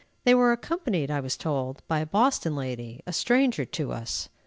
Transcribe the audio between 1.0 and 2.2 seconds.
I was told, by a